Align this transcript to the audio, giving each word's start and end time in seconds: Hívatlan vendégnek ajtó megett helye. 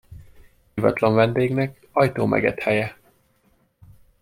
Hívatlan 0.73 1.13
vendégnek 1.13 1.87
ajtó 1.91 2.25
megett 2.25 2.59
helye. 2.59 2.97